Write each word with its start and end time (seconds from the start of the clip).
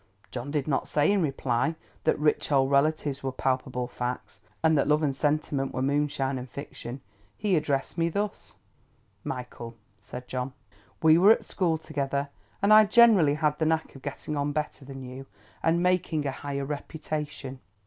John 0.31 0.49
did 0.49 0.67
not 0.67 0.87
say, 0.87 1.11
in 1.11 1.21
reply, 1.21 1.75
that 2.05 2.17
rich 2.17 2.51
old 2.51 2.71
relatives 2.71 3.21
were 3.21 3.31
palpable 3.31 3.85
facts, 3.87 4.41
and 4.63 4.75
that 4.75 4.87
love 4.87 5.03
and 5.03 5.15
sentiment 5.15 5.75
were 5.75 5.81
moonshine 5.83 6.39
and 6.39 6.49
fiction. 6.49 7.01
He 7.37 7.55
addressed 7.55 7.99
me 7.99 8.09
thus: 8.09 8.55
"Michael," 9.23 9.75
said 10.01 10.27
John, 10.27 10.53
"we 11.03 11.19
were 11.19 11.31
at 11.31 11.43
school 11.45 11.77
together, 11.77 12.29
and 12.63 12.73
I 12.73 12.85
generally 12.85 13.35
had 13.35 13.59
the 13.59 13.65
knack 13.67 13.93
of 13.93 14.01
getting 14.01 14.35
on 14.35 14.53
better 14.53 14.83
than 14.83 15.03
you, 15.03 15.27
and 15.61 15.83
making 15.83 16.25
a 16.25 16.31
higher 16.31 16.65
reputation." 16.65 17.59